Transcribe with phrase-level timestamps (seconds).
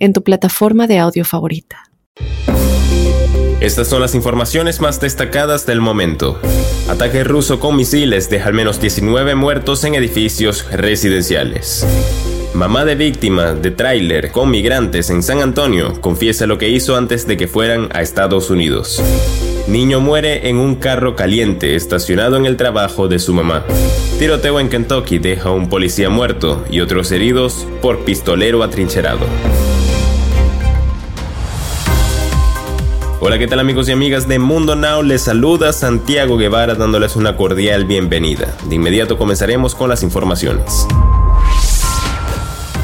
[0.00, 1.84] en tu plataforma de audio favorita.
[3.60, 6.40] Estas son las informaciones más destacadas del momento.
[6.88, 11.86] Ataque ruso con misiles deja al menos 19 muertos en edificios residenciales.
[12.54, 17.26] Mamá de víctima de tráiler con migrantes en San Antonio confiesa lo que hizo antes
[17.26, 19.00] de que fueran a Estados Unidos.
[19.68, 23.64] Niño muere en un carro caliente estacionado en el trabajo de su mamá.
[24.18, 29.26] Tiroteo en Kentucky deja a un policía muerto y otros heridos por pistolero atrincherado.
[33.22, 35.02] Hola, ¿qué tal amigos y amigas de Mundo Now?
[35.02, 38.56] Les saluda Santiago Guevara dándoles una cordial bienvenida.
[38.64, 40.86] De inmediato comenzaremos con las informaciones.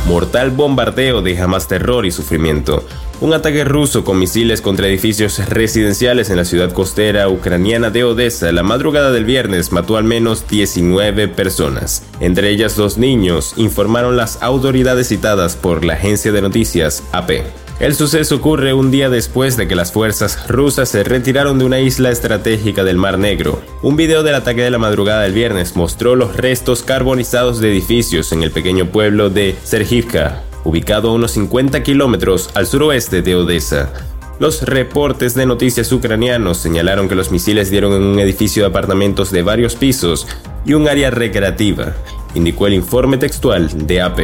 [0.06, 2.84] Mortal bombardeo deja más terror y sufrimiento.
[3.22, 8.52] Un ataque ruso con misiles contra edificios residenciales en la ciudad costera ucraniana de Odessa
[8.52, 14.42] la madrugada del viernes mató al menos 19 personas, entre ellas dos niños, informaron las
[14.42, 17.65] autoridades citadas por la agencia de noticias AP.
[17.78, 21.78] El suceso ocurre un día después de que las fuerzas rusas se retiraron de una
[21.78, 23.60] isla estratégica del Mar Negro.
[23.82, 28.32] Un video del ataque de la madrugada del viernes mostró los restos carbonizados de edificios
[28.32, 33.92] en el pequeño pueblo de Sergivka, ubicado a unos 50 kilómetros al suroeste de Odessa.
[34.38, 39.30] Los reportes de noticias ucranianos señalaron que los misiles dieron en un edificio de apartamentos
[39.30, 40.26] de varios pisos
[40.64, 41.94] y un área recreativa,
[42.34, 44.20] indicó el informe textual de AP.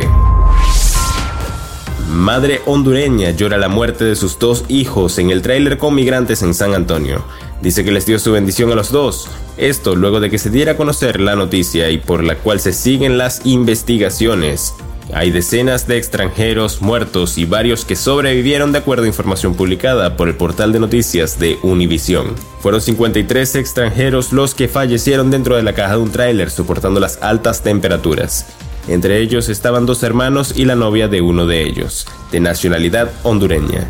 [2.12, 6.52] Madre hondureña llora la muerte de sus dos hijos en el tráiler con migrantes en
[6.52, 7.24] San Antonio.
[7.62, 9.30] Dice que les dio su bendición a los dos.
[9.56, 12.74] Esto luego de que se diera a conocer la noticia y por la cual se
[12.74, 14.74] siguen las investigaciones.
[15.14, 20.28] Hay decenas de extranjeros muertos y varios que sobrevivieron de acuerdo a información publicada por
[20.28, 22.34] el portal de noticias de Univision.
[22.60, 27.22] Fueron 53 extranjeros los que fallecieron dentro de la caja de un tráiler soportando las
[27.22, 28.46] altas temperaturas.
[28.88, 33.88] Entre ellos estaban dos hermanos y la novia de uno de ellos, de nacionalidad hondureña.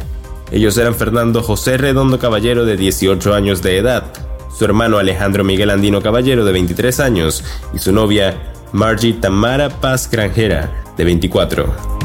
[0.50, 4.12] Ellos eran Fernando José Redondo Caballero de 18 años de edad,
[4.56, 7.42] su hermano Alejandro Miguel Andino Caballero de 23 años
[7.74, 12.01] y su novia Margie Tamara Paz Granjera de 24.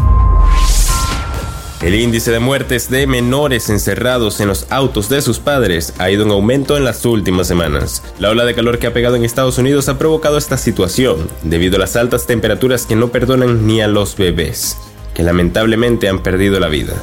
[1.87, 6.25] El índice de muertes de menores encerrados en los autos de sus padres ha ido
[6.25, 8.03] en aumento en las últimas semanas.
[8.19, 11.77] La ola de calor que ha pegado en Estados Unidos ha provocado esta situación, debido
[11.77, 14.75] a las altas temperaturas que no perdonan ni a los bebés,
[15.13, 16.93] que lamentablemente han perdido la vida.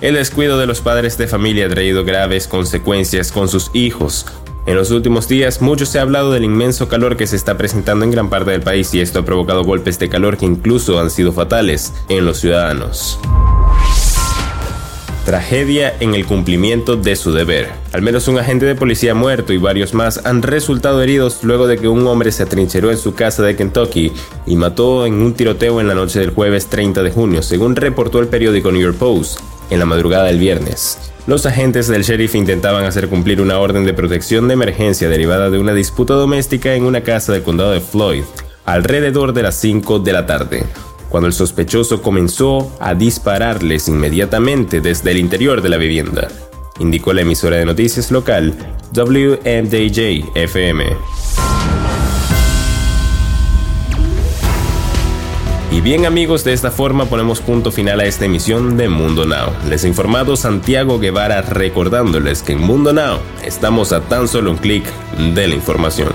[0.00, 4.24] El descuido de los padres de familia ha traído graves consecuencias con sus hijos.
[4.64, 8.06] En los últimos días mucho se ha hablado del inmenso calor que se está presentando
[8.06, 11.10] en gran parte del país y esto ha provocado golpes de calor que incluso han
[11.10, 13.18] sido fatales en los ciudadanos.
[15.32, 17.70] Tragedia en el cumplimiento de su deber.
[17.92, 21.78] Al menos un agente de policía muerto y varios más han resultado heridos luego de
[21.78, 24.12] que un hombre se atrincheró en su casa de Kentucky
[24.44, 28.18] y mató en un tiroteo en la noche del jueves 30 de junio, según reportó
[28.18, 29.40] el periódico New York Post
[29.70, 30.98] en la madrugada del viernes.
[31.26, 35.58] Los agentes del sheriff intentaban hacer cumplir una orden de protección de emergencia derivada de
[35.58, 38.24] una disputa doméstica en una casa del condado de Floyd,
[38.66, 40.66] alrededor de las 5 de la tarde
[41.12, 46.28] cuando el sospechoso comenzó a dispararles inmediatamente desde el interior de la vivienda,
[46.78, 48.54] indicó la emisora de noticias local
[48.94, 50.86] WMDJ FM.
[55.70, 59.52] Y bien amigos, de esta forma ponemos punto final a esta emisión de Mundo Now.
[59.68, 64.56] Les ha informado Santiago Guevara recordándoles que en Mundo Now estamos a tan solo un
[64.56, 64.86] clic
[65.34, 66.14] de la información.